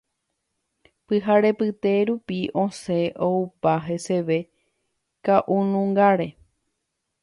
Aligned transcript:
Pyharepyte 1.07 1.91
rupi 2.07 2.37
osẽ 2.63 2.99
oupa 3.27 3.73
heseve 3.85 4.39
ka'unungáre. 5.25 6.27